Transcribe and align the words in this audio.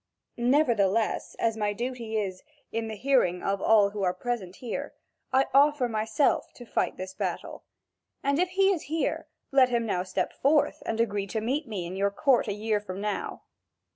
Nevertheless, 0.37 1.35
as 1.37 1.55
my 1.55 1.73
duty 1.73 2.17
is, 2.17 2.41
in 2.71 2.87
the 2.87 2.95
hearing 2.95 3.43
of 3.43 3.61
all 3.61 3.91
who 3.91 4.01
are 4.01 4.15
present 4.15 4.55
here, 4.55 4.95
I 5.31 5.45
offer 5.53 5.87
myself 5.87 6.51
to 6.55 6.65
fight 6.65 6.97
this 6.97 7.13
battle. 7.13 7.65
And 8.23 8.39
if 8.39 8.49
he 8.49 8.71
is 8.73 8.85
here, 8.89 9.27
let 9.51 9.69
him 9.69 9.85
now 9.85 10.01
step 10.01 10.33
forth 10.33 10.81
and 10.87 10.99
agree 10.99 11.27
to 11.27 11.39
meet 11.39 11.67
me 11.67 11.85
in 11.85 11.95
your 11.95 12.09
court 12.09 12.47
a 12.47 12.53
year 12.53 12.79
from 12.79 12.99
now. 12.99 13.43